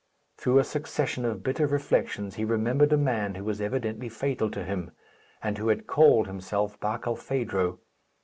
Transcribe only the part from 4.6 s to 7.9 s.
him, and who had called himself Barkilphedro.